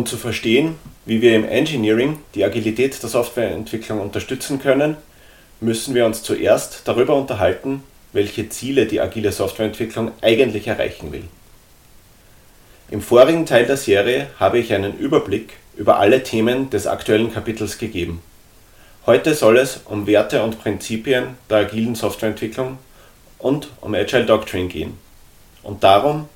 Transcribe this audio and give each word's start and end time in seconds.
Um 0.00 0.06
zu 0.06 0.16
verstehen, 0.16 0.76
wie 1.04 1.20
wir 1.20 1.36
im 1.36 1.46
Engineering 1.46 2.20
die 2.34 2.42
Agilität 2.42 3.02
der 3.02 3.10
Softwareentwicklung 3.10 4.00
unterstützen 4.00 4.58
können, 4.58 4.96
müssen 5.60 5.94
wir 5.94 6.06
uns 6.06 6.22
zuerst 6.22 6.88
darüber 6.88 7.16
unterhalten, 7.16 7.82
welche 8.14 8.48
Ziele 8.48 8.86
die 8.86 8.98
agile 8.98 9.30
Softwareentwicklung 9.30 10.12
eigentlich 10.22 10.68
erreichen 10.68 11.12
will. 11.12 11.24
Im 12.90 13.02
vorigen 13.02 13.44
Teil 13.44 13.66
der 13.66 13.76
Serie 13.76 14.28
habe 14.40 14.58
ich 14.58 14.72
einen 14.72 14.96
Überblick 14.96 15.52
über 15.76 15.98
alle 15.98 16.22
Themen 16.22 16.70
des 16.70 16.86
aktuellen 16.86 17.30
Kapitels 17.30 17.76
gegeben. 17.76 18.22
Heute 19.04 19.34
soll 19.34 19.58
es 19.58 19.82
um 19.84 20.06
Werte 20.06 20.42
und 20.42 20.62
Prinzipien 20.62 21.36
der 21.50 21.58
agilen 21.58 21.94
Softwareentwicklung 21.94 22.78
und 23.36 23.68
um 23.82 23.92
Agile 23.92 24.24
Doctrine 24.24 24.68
gehen 24.68 24.94
und 25.62 25.84
darum, 25.84 26.26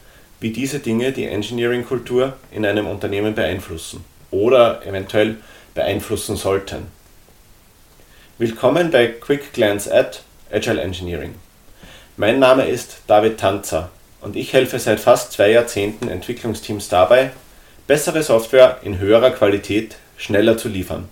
wie 0.40 0.50
diese 0.50 0.78
Dinge 0.78 1.12
die 1.12 1.26
Engineering-Kultur 1.26 2.34
in 2.50 2.66
einem 2.66 2.86
Unternehmen 2.86 3.34
beeinflussen 3.34 4.04
oder 4.30 4.84
eventuell 4.86 5.36
beeinflussen 5.74 6.36
sollten. 6.36 6.86
Willkommen 8.38 8.90
bei 8.90 9.06
Quick 9.06 9.52
Glance 9.52 9.92
at 9.92 10.22
Agile 10.50 10.80
Engineering. 10.80 11.34
Mein 12.16 12.38
Name 12.38 12.66
ist 12.66 12.98
David 13.06 13.38
Tanzer 13.38 13.90
und 14.20 14.36
ich 14.36 14.52
helfe 14.52 14.78
seit 14.78 15.00
fast 15.00 15.32
zwei 15.32 15.50
Jahrzehnten 15.50 16.08
Entwicklungsteams 16.08 16.88
dabei, 16.88 17.30
bessere 17.86 18.22
Software 18.22 18.78
in 18.82 18.98
höherer 18.98 19.30
Qualität 19.30 19.96
schneller 20.16 20.56
zu 20.56 20.68
liefern. 20.68 21.08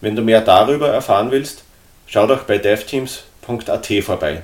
Wenn 0.00 0.16
du 0.16 0.22
mehr 0.22 0.40
darüber 0.40 0.88
erfahren 0.88 1.30
willst, 1.30 1.64
schau 2.06 2.26
doch 2.26 2.42
bei 2.42 2.58
devteams.at 2.58 3.92
vorbei. 4.02 4.42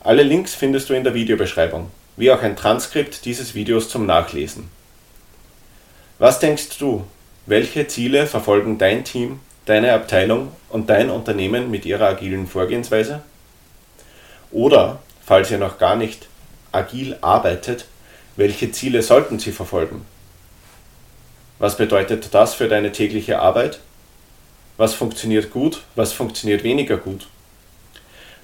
Alle 0.00 0.22
Links 0.22 0.54
findest 0.54 0.88
du 0.88 0.94
in 0.94 1.04
der 1.04 1.14
Videobeschreibung, 1.14 1.90
wie 2.18 2.32
auch 2.32 2.42
ein 2.42 2.56
Transkript 2.56 3.24
dieses 3.24 3.54
Videos 3.54 3.88
zum 3.88 4.04
Nachlesen. 4.04 4.68
Was 6.18 6.40
denkst 6.40 6.78
du, 6.78 7.04
welche 7.46 7.86
Ziele 7.86 8.26
verfolgen 8.26 8.76
dein 8.76 9.04
Team, 9.04 9.38
deine 9.66 9.92
Abteilung 9.92 10.50
und 10.68 10.90
dein 10.90 11.10
Unternehmen 11.10 11.70
mit 11.70 11.86
ihrer 11.86 12.08
agilen 12.08 12.48
Vorgehensweise? 12.48 13.22
Oder, 14.50 14.98
falls 15.24 15.52
ihr 15.52 15.58
noch 15.58 15.78
gar 15.78 15.94
nicht 15.94 16.26
agil 16.72 17.16
arbeitet, 17.20 17.86
welche 18.34 18.72
Ziele 18.72 19.02
sollten 19.02 19.38
sie 19.38 19.52
verfolgen? 19.52 20.04
Was 21.60 21.76
bedeutet 21.76 22.34
das 22.34 22.54
für 22.54 22.66
deine 22.66 22.90
tägliche 22.90 23.38
Arbeit? 23.38 23.78
Was 24.76 24.94
funktioniert 24.94 25.52
gut, 25.52 25.82
was 25.94 26.12
funktioniert 26.12 26.64
weniger 26.64 26.96
gut? 26.96 27.28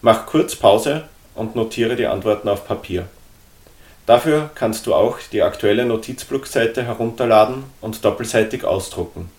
Mach 0.00 0.27
kurz 0.27 0.54
Pause 0.54 1.08
und 1.34 1.56
notiere 1.56 1.96
die 1.96 2.06
Antworten 2.06 2.48
auf 2.48 2.68
Papier. 2.68 3.08
Dafür 4.06 4.50
kannst 4.55 4.86
du 4.86 4.94
auch 4.94 5.19
die 5.33 5.42
aktuelle 5.42 5.86
Notizblockseite 5.86 6.84
herunterladen 6.84 7.64
und 7.80 8.05
doppelseitig 8.05 8.64
ausdrucken. 8.64 9.30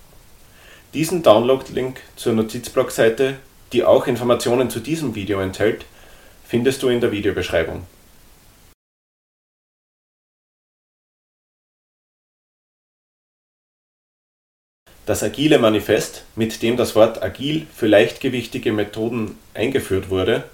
Diesen 0.95 1.22
Download-Link 1.22 2.02
zur 2.16 2.33
Notizblockseite, 2.33 3.38
die 3.73 3.83
auch 3.83 4.07
Informationen 4.07 4.72
zu 4.72 4.80
diesem 4.80 5.13
Video 5.13 5.39
enthält, 5.39 5.85
findest 6.47 6.81
du 6.81 6.89
in 6.89 6.99
der 6.99 7.11
Videobeschreibung. 7.11 7.85
Das 15.05 15.22
Agile 15.22 15.59
Manifest, 15.59 16.23
mit 16.35 16.63
dem 16.63 16.77
das 16.77 16.95
Wort 16.95 17.22
agil 17.22 17.67
für 17.75 17.85
leichtgewichtige 17.85 18.73
Methoden 18.73 19.38
eingeführt 19.53 20.09
wurde, 20.09 20.50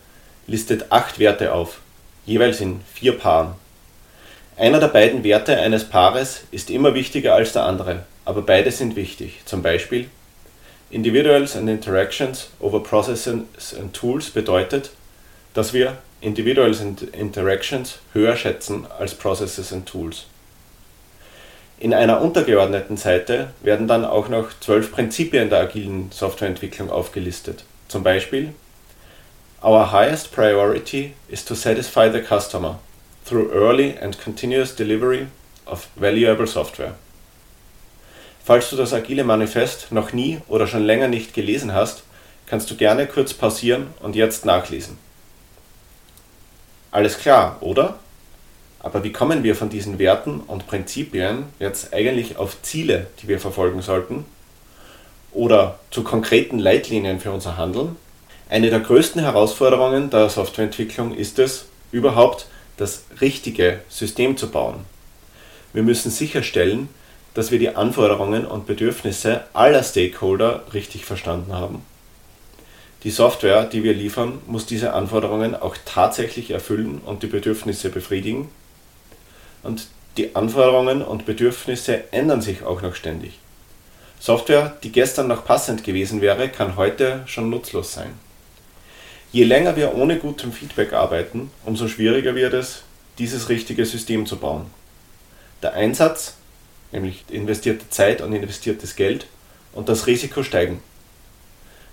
listet 0.48 0.92
acht 0.92 1.20
Werte 1.20 1.54
auf, 1.54 1.80
jeweils 2.26 2.60
in 2.60 2.82
vier 2.94 3.18
Paaren. 3.18 3.56
Einer 4.62 4.80
der 4.80 4.90
beiden 4.90 5.24
Werte 5.24 5.58
eines 5.58 5.86
Paares 5.86 6.44
ist 6.52 6.70
immer 6.70 6.94
wichtiger 6.94 7.34
als 7.34 7.52
der 7.52 7.64
andere, 7.64 8.04
aber 8.26 8.44
beide 8.44 8.70
sind 8.70 8.96
wichtig, 8.96 9.40
zum 9.46 9.64
Beispiel 9.64 10.08
Individuals 10.92 11.56
and 11.56 11.68
Interactions 11.68 12.52
over 12.60 12.84
Processes 12.84 13.76
and 13.76 13.92
Tools 13.92 14.30
bedeutet, 14.30 14.92
dass 15.56 15.74
wir 15.74 15.98
Individuals 16.22 16.80
and 16.80 17.02
Interactions 17.02 17.98
höher 18.14 18.36
schätzen 18.36 18.86
als 19.00 19.16
Processes 19.16 19.74
and 19.74 19.88
Tools. 19.88 20.28
In 21.80 21.92
einer 21.92 22.22
untergeordneten 22.22 22.98
Seite 22.98 23.48
werden 23.64 23.88
dann 23.88 24.06
auch 24.06 24.30
noch 24.30 24.50
zwölf 24.60 24.92
Prinzipien 24.92 25.50
der 25.50 25.62
agilen 25.62 26.12
Softwareentwicklung 26.12 26.92
aufgelistet, 26.92 27.64
zum 27.88 28.04
Beispiel 28.04 28.54
Our 29.64 29.92
highest 29.92 30.32
priority 30.32 31.14
is 31.30 31.44
to 31.44 31.56
satisfy 31.56 32.12
the 32.12 32.22
customer 32.22 32.78
through 33.32 33.50
early 33.54 33.98
and 33.98 34.20
continuous 34.20 34.76
delivery 34.76 35.28
of 35.66 35.88
valuable 35.96 36.46
software. 36.46 36.96
Falls 38.44 38.70
du 38.70 38.76
das 38.76 38.94
agile 38.94 39.24
Manifest 39.24 39.92
noch 39.92 40.12
nie 40.12 40.42
oder 40.50 40.68
schon 40.68 40.84
länger 40.84 41.08
nicht 41.08 41.34
gelesen 41.34 41.74
hast, 41.74 42.04
kannst 42.46 42.70
du 42.70 42.76
gerne 42.76 43.08
kurz 43.08 43.34
pausieren 43.34 43.88
und 44.02 44.18
jetzt 44.18 44.46
nachlesen. 44.46 44.98
Alles 46.92 47.20
klar, 47.20 47.56
oder? 47.62 48.00
Aber 48.80 49.06
wie 49.06 49.14
kommen 49.14 49.44
wir 49.44 49.56
von 49.56 49.70
diesen 49.70 49.98
Werten 49.98 50.42
und 50.42 50.68
Prinzipien 50.68 51.46
jetzt 51.60 51.94
eigentlich 51.94 52.36
auf 52.36 52.62
Ziele, 52.64 53.08
die 53.22 53.30
wir 53.30 53.40
verfolgen 53.40 53.82
sollten? 53.82 54.26
Oder 55.32 55.80
zu 55.92 56.04
konkreten 56.04 56.60
Leitlinien 56.60 57.22
für 57.22 57.32
unser 57.32 57.56
Handeln? 57.56 57.96
Eine 58.50 58.70
der 58.70 58.82
größten 58.82 59.22
Herausforderungen 59.22 60.10
der 60.10 60.28
Softwareentwicklung 60.28 61.16
ist 61.16 61.40
es, 61.40 61.68
überhaupt 61.94 62.48
das 62.82 63.04
richtige 63.22 63.82
System 63.90 64.38
zu 64.38 64.50
bauen. 64.50 64.86
Wir 65.72 65.84
müssen 65.84 66.10
sicherstellen, 66.12 66.90
dass 67.36 67.52
wir 67.52 67.60
die 67.60 67.76
Anforderungen 67.76 68.46
und 68.46 68.66
Bedürfnisse 68.66 69.44
aller 69.54 69.84
Stakeholder 69.84 70.64
richtig 70.74 71.06
verstanden 71.06 71.54
haben. 71.54 71.86
Die 73.04 73.12
Software, 73.12 73.66
die 73.66 73.84
wir 73.84 73.94
liefern, 73.94 74.40
muss 74.48 74.66
diese 74.66 74.94
Anforderungen 74.94 75.56
auch 75.56 75.78
tatsächlich 75.86 76.52
erfüllen 76.52 77.02
und 77.06 77.24
die 77.24 77.28
Bedürfnisse 77.28 77.90
befriedigen 77.90 78.50
und 79.64 79.88
die 80.18 80.36
Anforderungen 80.36 81.02
und 81.04 81.26
Bedürfnisse 81.26 82.12
ändern 82.12 82.42
sich 82.42 82.64
auch 82.64 82.82
noch 82.82 82.96
ständig. 82.96 83.40
Software, 84.20 84.76
die 84.84 84.92
gestern 84.92 85.28
noch 85.28 85.46
passend 85.46 85.84
gewesen 85.84 86.22
wäre, 86.22 86.50
kann 86.50 86.76
heute 86.76 87.22
schon 87.28 87.50
nutzlos 87.50 87.94
sein. 87.94 88.14
Je 89.34 89.46
länger 89.46 89.78
wir 89.78 89.96
ohne 89.96 90.18
gutem 90.18 90.52
Feedback 90.52 90.92
arbeiten, 90.92 91.52
umso 91.66 91.88
schwieriger 91.88 92.36
wird 92.36 92.54
es, 92.54 92.84
dieses 93.18 93.48
richtige 93.48 93.86
System 93.86 94.26
zu 94.26 94.36
bauen. 94.36 94.66
Der 95.62 95.74
Einsatz, 95.74 96.36
nämlich 96.92 97.24
investierte 97.30 97.90
Zeit 97.90 98.20
und 98.20 98.34
investiertes 98.34 98.98
Geld, 98.98 99.28
und 99.74 99.88
das 99.88 100.06
Risiko 100.06 100.44
steigen. 100.44 100.82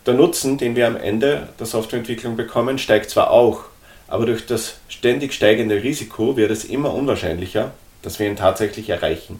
Der 0.05 0.15
Nutzen, 0.15 0.59
den 0.59 0.75
wir 0.75 0.89
am 0.89 0.97
Ende 0.97 1.49
der 1.61 1.67
Softwareentwicklung 1.67 2.37
bekommen, 2.37 2.77
steigt 2.77 3.09
zwar 3.11 3.31
auch, 3.31 3.67
aber 4.09 4.27
durch 4.27 4.47
das 4.47 4.79
ständig 4.89 5.33
steigende 5.33 5.83
Risiko 5.83 6.37
wird 6.37 6.51
es 6.51 6.65
immer 6.65 6.93
unwahrscheinlicher, 6.93 7.73
dass 8.03 8.19
wir 8.19 8.27
ihn 8.27 8.35
tatsächlich 8.35 8.89
erreichen. 8.89 9.39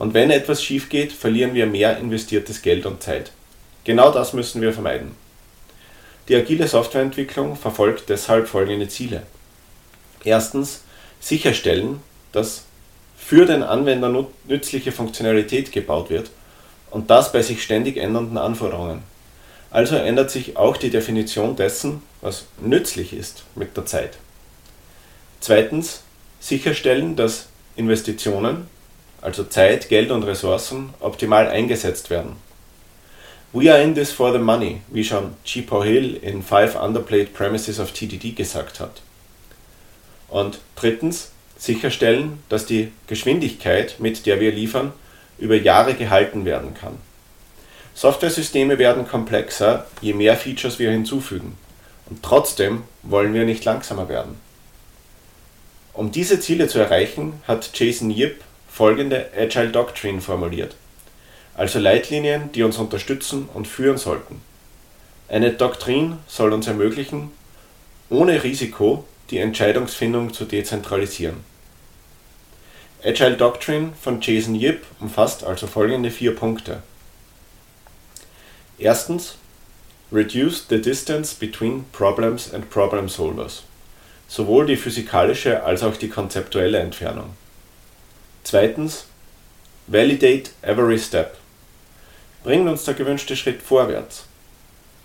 Und 0.00 0.14
wenn 0.14 0.32
etwas 0.32 0.64
schief 0.64 0.88
geht, 0.88 1.12
verlieren 1.12 1.54
wir 1.54 1.66
mehr 1.66 1.96
investiertes 1.98 2.62
Geld 2.62 2.86
und 2.86 3.04
Zeit. 3.04 3.30
Genau 3.84 4.10
das 4.10 4.32
müssen 4.32 4.62
wir 4.62 4.72
vermeiden. 4.72 5.23
Die 6.28 6.36
agile 6.36 6.66
Softwareentwicklung 6.66 7.56
verfolgt 7.56 8.08
deshalb 8.08 8.48
folgende 8.48 8.88
Ziele. 8.88 9.24
Erstens 10.24 10.82
sicherstellen, 11.20 12.00
dass 12.32 12.64
für 13.16 13.46
den 13.46 13.62
Anwender 13.62 14.26
nützliche 14.46 14.92
Funktionalität 14.92 15.72
gebaut 15.72 16.10
wird 16.10 16.30
und 16.90 17.10
das 17.10 17.32
bei 17.32 17.42
sich 17.42 17.62
ständig 17.62 17.96
ändernden 17.96 18.38
Anforderungen. 18.38 19.02
Also 19.70 19.96
ändert 19.96 20.30
sich 20.30 20.56
auch 20.56 20.76
die 20.76 20.90
Definition 20.90 21.56
dessen, 21.56 22.02
was 22.20 22.46
nützlich 22.60 23.12
ist 23.12 23.44
mit 23.54 23.76
der 23.76 23.86
Zeit. 23.86 24.18
Zweitens 25.40 26.04
sicherstellen, 26.40 27.16
dass 27.16 27.48
Investitionen, 27.76 28.68
also 29.20 29.44
Zeit, 29.44 29.88
Geld 29.88 30.10
und 30.10 30.22
Ressourcen, 30.22 30.94
optimal 31.00 31.48
eingesetzt 31.48 32.08
werden. 32.08 32.36
We 33.56 33.72
are 33.72 33.80
in 33.80 33.94
this 33.94 34.10
for 34.10 34.32
the 34.32 34.40
money, 34.40 34.80
wie 34.88 35.04
schon 35.04 35.36
Chipo 35.44 35.84
Hill 35.84 36.16
in 36.16 36.42
Five 36.42 36.74
Underplayed 36.74 37.34
Premises 37.34 37.78
of 37.78 37.92
TDD 37.92 38.34
gesagt 38.34 38.80
hat. 38.80 39.00
Und 40.28 40.58
drittens 40.74 41.30
sicherstellen, 41.56 42.42
dass 42.48 42.66
die 42.66 42.90
Geschwindigkeit, 43.06 44.00
mit 44.00 44.26
der 44.26 44.40
wir 44.40 44.50
liefern, 44.50 44.92
über 45.38 45.54
Jahre 45.54 45.94
gehalten 45.94 46.44
werden 46.44 46.74
kann. 46.74 46.98
Softwaresysteme 47.94 48.78
werden 48.78 49.06
komplexer, 49.06 49.86
je 50.00 50.14
mehr 50.14 50.36
Features 50.36 50.80
wir 50.80 50.90
hinzufügen. 50.90 51.56
Und 52.10 52.24
trotzdem 52.24 52.82
wollen 53.04 53.34
wir 53.34 53.44
nicht 53.44 53.64
langsamer 53.64 54.08
werden. 54.08 54.34
Um 55.92 56.10
diese 56.10 56.40
Ziele 56.40 56.66
zu 56.66 56.80
erreichen, 56.80 57.34
hat 57.46 57.70
Jason 57.72 58.10
Yip 58.10 58.42
folgende 58.68 59.30
Agile 59.38 59.70
Doctrine 59.70 60.20
formuliert. 60.20 60.74
Also 61.56 61.78
Leitlinien, 61.78 62.50
die 62.52 62.62
uns 62.62 62.78
unterstützen 62.78 63.48
und 63.54 63.68
führen 63.68 63.98
sollten. 63.98 64.40
Eine 65.28 65.52
Doktrin 65.52 66.18
soll 66.26 66.52
uns 66.52 66.66
ermöglichen, 66.66 67.30
ohne 68.10 68.42
Risiko 68.42 69.04
die 69.30 69.38
Entscheidungsfindung 69.38 70.32
zu 70.32 70.44
dezentralisieren. 70.44 71.44
Agile 73.02 73.36
Doctrine 73.36 73.92
von 74.00 74.20
Jason 74.20 74.54
Yip 74.54 74.82
umfasst 75.00 75.44
also 75.44 75.66
folgende 75.66 76.10
vier 76.10 76.34
Punkte. 76.34 76.82
Erstens 78.78 79.36
Reduce 80.10 80.68
the 80.68 80.80
distance 80.80 81.34
between 81.34 81.86
problems 81.92 82.52
and 82.52 82.70
problem 82.70 83.08
solvers. 83.08 83.62
Sowohl 84.28 84.66
die 84.66 84.76
physikalische 84.76 85.64
als 85.64 85.82
auch 85.82 85.96
die 85.96 86.08
konzeptuelle 86.08 86.78
Entfernung. 86.78 87.30
Zweitens 88.44 89.06
Validate 89.86 90.50
every 90.62 90.98
step. 90.98 91.36
Bringt 92.44 92.68
uns 92.68 92.84
der 92.84 92.92
gewünschte 92.92 93.36
Schritt 93.36 93.62
vorwärts? 93.62 94.26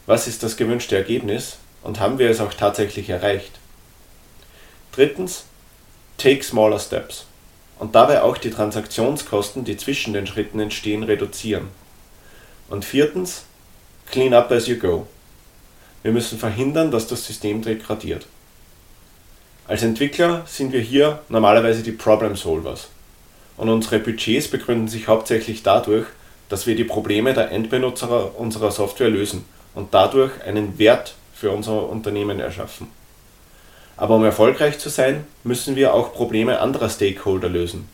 Was 0.06 0.27
ist 0.27 0.44
das 0.44 0.57
gewünschte 0.57 0.97
Ergebnis 0.97 1.57
und 1.83 2.01
haben 2.01 2.19
wir 2.19 2.30
es 2.30 2.41
auch 2.41 2.53
tatsächlich 2.53 3.09
erreicht? 3.09 3.59
Drittens 4.91 5.45
Take 6.18 6.44
smaller 6.44 6.80
steps 6.80 7.25
und 7.80 7.95
dabei 7.95 8.24
auch 8.24 8.38
die 8.38 8.51
Transaktionskosten, 8.51 9.63
die 9.63 9.77
zwischen 9.77 10.12
den 10.12 10.27
Schritten 10.27 10.59
entstehen, 10.59 11.03
reduzieren. 11.03 11.69
Und 12.69 12.83
viertens 12.83 13.45
Clean 14.12 14.33
up 14.33 14.51
as 14.51 14.68
you 14.68 14.77
go. 14.77 15.07
Wir 16.03 16.12
müssen 16.12 16.38
verhindern, 16.38 16.92
dass 16.92 17.07
das 17.07 17.25
System 17.25 17.62
degradiert. 17.62 18.27
Als 19.65 19.81
Entwickler 19.81 20.44
sind 20.45 20.74
wir 20.74 20.81
hier 20.81 21.21
normalerweise 21.30 21.83
die 21.83 21.94
Problem 21.94 22.35
Solvers. 22.35 22.89
Und 23.56 23.69
unsere 23.69 24.00
Budgets 24.00 24.50
begründen 24.50 24.89
sich 24.89 25.07
hauptsächlich 25.07 25.63
dadurch, 25.63 26.07
dass 26.50 26.68
wir 26.68 26.75
die 26.75 26.84
Probleme 26.84 27.34
der 27.34 27.51
Endbenutzer 27.51 28.38
unserer 28.38 28.72
Software 28.72 29.10
lösen 29.10 29.46
und 29.75 29.94
dadurch 29.94 30.31
einen 30.46 30.78
Wert 30.80 31.16
für 31.34 31.51
unser 31.51 31.88
Unternehmen 31.88 32.40
erschaffen. 32.40 32.88
Aber 33.96 34.16
um 34.16 34.24
erfolgreich 34.24 34.80
zu 34.80 34.90
sein, 34.90 35.25
müssen 35.44 35.75
wir 35.75 35.94
auch 35.94 36.13
Probleme 36.13 36.60
anderer 36.60 36.90
Stakeholder 36.90 37.50
lösen. 37.50 37.88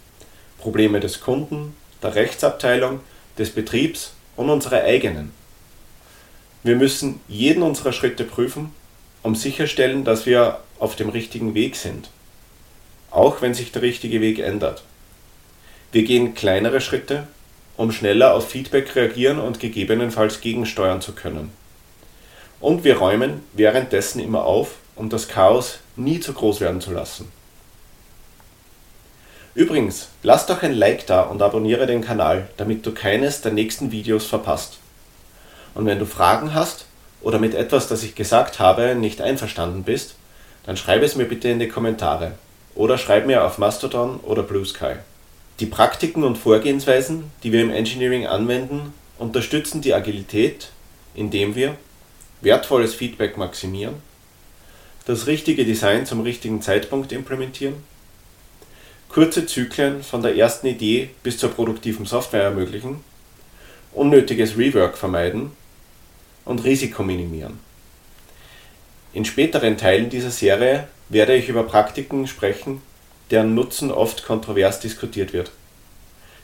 Probleme 0.60 1.00
des 1.00 1.20
Kunden, 1.20 1.76
der 2.02 2.16
Rechtsabteilung, 2.16 3.02
des 3.38 3.52
Betriebs 3.52 4.14
und 4.36 4.50
unsere 4.50 4.84
eigenen. 4.84 5.32
Wir 6.64 6.76
müssen 6.76 7.20
jeden 7.28 7.62
unserer 7.62 7.94
Schritte 7.94 8.24
prüfen, 8.24 8.72
um 9.22 9.36
sicherstellen, 9.36 10.04
dass 10.04 10.26
wir 10.26 10.60
auf 10.80 10.96
dem 10.96 11.10
richtigen 11.10 11.54
Weg 11.54 11.76
sind, 11.76 12.10
auch 13.12 13.42
wenn 13.42 13.54
sich 13.54 13.72
der 13.72 13.82
richtige 13.82 14.22
Weg 14.22 14.40
ändert. 14.40 14.84
Wir 15.92 16.04
gehen 16.04 16.36
kleinere 16.36 16.82
Schritte, 16.82 17.28
um 17.78 17.92
schneller 17.92 18.34
auf 18.34 18.50
Feedback 18.50 18.96
reagieren 18.96 19.40
und 19.40 19.60
gegebenenfalls 19.60 20.42
gegensteuern 20.42 21.02
zu 21.02 21.14
können. 21.14 21.52
Und 22.60 22.84
wir 22.84 22.98
räumen 22.98 23.44
währenddessen 23.54 24.20
immer 24.20 24.46
auf, 24.46 24.76
um 24.96 25.10
das 25.10 25.28
Chaos 25.28 25.80
nie 25.96 26.20
zu 26.20 26.34
groß 26.34 26.62
werden 26.62 26.82
zu 26.82 26.92
lassen. 26.92 27.32
Übrigens, 29.54 30.10
lass 30.22 30.46
doch 30.46 30.64
ein 30.64 30.74
Like 30.74 31.06
da 31.08 31.22
und 31.22 31.42
abonniere 31.42 31.86
den 31.88 32.02
Kanal, 32.02 32.50
damit 32.58 32.86
du 32.86 32.92
keines 32.92 33.42
der 33.42 33.54
nächsten 33.54 33.92
Videos 33.92 34.26
verpasst. 34.26 34.80
Und 35.74 35.86
wenn 35.86 36.00
du 36.00 36.06
Fragen 36.06 36.54
hast 36.54 36.86
oder 37.22 37.40
mit 37.40 37.54
etwas, 37.54 37.88
das 37.88 38.04
ich 38.04 38.16
gesagt 38.16 38.60
habe, 38.60 38.96
nicht 38.96 39.22
einverstanden 39.22 39.84
bist, 39.84 40.16
dann 40.66 40.78
schreib 40.78 41.04
es 41.04 41.16
mir 41.16 41.26
bitte 41.26 41.50
in 41.50 41.60
die 41.60 41.68
Kommentare 41.68 42.34
oder 42.76 42.98
schreib 42.98 43.26
mir 43.26 43.46
auf 43.46 43.58
Mastodon 43.58 44.20
oder 44.22 44.44
Blue 44.44 44.66
Sky. 44.66 44.96
Die 45.62 45.66
Praktiken 45.66 46.26
und 46.26 46.38
Vorgehensweisen, 46.38 47.32
die 47.44 47.54
wir 47.54 47.62
im 47.62 47.70
Engineering 47.70 48.28
anwenden, 48.28 48.94
unterstützen 49.18 49.80
die 49.80 49.94
Agilität, 49.94 50.72
indem 51.14 51.56
wir 51.56 51.78
wertvolles 52.42 52.94
Feedback 52.94 53.38
maximieren, 53.38 53.96
das 55.06 55.28
richtige 55.28 55.64
Design 55.64 56.06
zum 56.06 56.20
richtigen 56.20 56.62
Zeitpunkt 56.62 57.14
implementieren, 57.14 57.76
kurze 59.08 59.46
Zyklen 59.46 60.04
von 60.04 60.22
der 60.22 60.36
ersten 60.36 60.68
Idee 60.68 61.12
bis 61.24 61.38
zur 61.38 61.52
produktiven 61.52 62.06
Software 62.06 62.44
ermöglichen, 62.44 63.02
unnötiges 63.94 64.58
Rework 64.58 64.98
vermeiden 64.98 65.52
und 66.44 66.66
Risiko 66.66 67.02
minimieren. 67.02 67.60
In 69.14 69.24
späteren 69.24 69.78
Teilen 69.78 70.10
dieser 70.10 70.32
Serie 70.32 70.90
werde 71.08 71.34
ich 71.34 71.48
über 71.48 71.64
Praktiken 71.64 72.28
sprechen, 72.28 72.82
deren 73.32 73.56
Nutzen 73.56 73.92
oft 73.92 74.26
kontrovers 74.26 74.80
diskutiert 74.80 75.34
wird. 75.34 75.52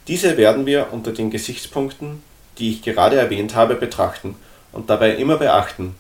Diese 0.08 0.38
werden 0.38 0.66
wir 0.66 0.88
unter 0.92 1.12
den 1.12 1.30
Gesichtspunkten, 1.30 2.24
die 2.58 2.72
ich 2.72 2.82
gerade 2.82 3.18
erwähnt 3.18 3.56
habe, 3.56 3.76
betrachten 3.76 4.36
und 4.72 4.90
dabei 4.90 5.16
immer 5.16 5.38
beachten, 5.38 5.96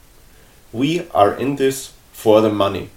we 0.72 1.04
are 1.13 1.36
in 1.36 1.57
this 1.57 1.92
for 2.13 2.42
the 2.42 2.50
money. 2.50 2.89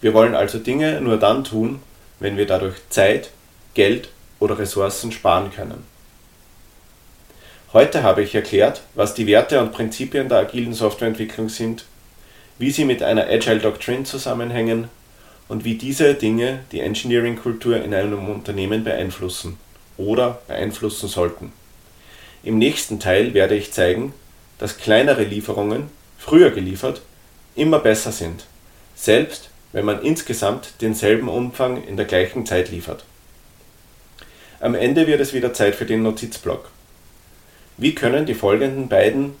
Wir 0.00 0.14
wollen 0.14 0.34
also 0.34 0.58
Dinge 0.58 1.00
nur 1.00 1.18
dann 1.18 1.44
tun, 1.44 1.80
wenn 2.18 2.36
wir 2.36 2.46
dadurch 2.46 2.76
Zeit, 2.88 3.30
Geld 3.74 4.08
oder 4.40 4.58
Ressourcen 4.58 5.12
sparen 5.12 5.52
können. 5.52 5.84
Heute 7.72 8.02
habe 8.02 8.22
ich 8.22 8.34
erklärt, 8.34 8.82
was 8.94 9.14
die 9.14 9.26
Werte 9.26 9.60
und 9.60 9.72
Prinzipien 9.72 10.28
der 10.28 10.38
agilen 10.38 10.74
Softwareentwicklung 10.74 11.48
sind, 11.48 11.84
wie 12.58 12.70
sie 12.70 12.84
mit 12.84 13.02
einer 13.02 13.26
Agile 13.28 13.60
Doctrine 13.60 14.04
zusammenhängen 14.04 14.88
und 15.52 15.66
wie 15.66 15.74
diese 15.74 16.14
Dinge 16.14 16.60
die 16.72 16.80
Engineering-Kultur 16.80 17.84
in 17.84 17.92
einem 17.92 18.26
Unternehmen 18.30 18.84
beeinflussen 18.84 19.58
oder 19.98 20.40
beeinflussen 20.48 21.10
sollten. 21.10 21.52
Im 22.42 22.56
nächsten 22.56 22.98
Teil 22.98 23.34
werde 23.34 23.54
ich 23.54 23.70
zeigen, 23.70 24.14
dass 24.58 24.78
kleinere 24.78 25.24
Lieferungen, 25.24 25.90
früher 26.16 26.52
geliefert, 26.52 27.02
immer 27.54 27.80
besser 27.80 28.12
sind, 28.12 28.46
selbst 28.96 29.50
wenn 29.72 29.84
man 29.84 30.00
insgesamt 30.00 30.72
denselben 30.80 31.28
Umfang 31.28 31.84
in 31.84 31.98
der 31.98 32.06
gleichen 32.06 32.46
Zeit 32.46 32.70
liefert. 32.70 33.04
Am 34.58 34.74
Ende 34.74 35.06
wird 35.06 35.20
es 35.20 35.34
wieder 35.34 35.52
Zeit 35.52 35.74
für 35.74 35.84
den 35.84 36.02
Notizblock. 36.02 36.70
Wie 37.76 37.94
können 37.94 38.24
die 38.24 38.34
folgenden 38.34 38.88
beiden 38.88 39.34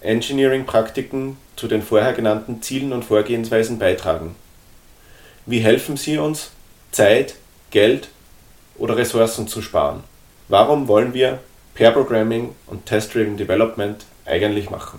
Engineering-Praktiken 0.00 1.36
zu 1.56 1.66
den 1.66 1.82
vorher 1.82 2.12
genannten 2.12 2.62
Zielen 2.62 2.92
und 2.92 3.04
Vorgehensweisen 3.04 3.80
beitragen? 3.80 4.36
Wie 5.48 5.60
helfen 5.60 5.96
sie 5.96 6.18
uns, 6.18 6.50
Zeit, 6.90 7.36
Geld 7.70 8.08
oder 8.78 8.96
Ressourcen 8.96 9.46
zu 9.46 9.62
sparen? 9.62 10.02
Warum 10.48 10.88
wollen 10.88 11.14
wir 11.14 11.38
Pair 11.76 11.92
Programming 11.92 12.52
und 12.66 12.84
Test-Driven 12.84 13.36
Development 13.36 14.04
eigentlich 14.24 14.70
machen? 14.70 14.98